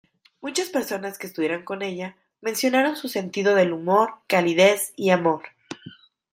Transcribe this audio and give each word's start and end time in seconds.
Muchas 0.41 0.69
personas 0.69 1.19
que 1.19 1.27
estudiaron 1.27 1.63
con 1.63 1.83
ella 1.83 2.17
mencionaron 2.41 2.95
su 2.95 3.07
sentido 3.07 3.53
del 3.53 3.71
humor, 3.71 4.15
calidez 4.25 4.93
y 4.97 5.11
amor. 5.11 5.43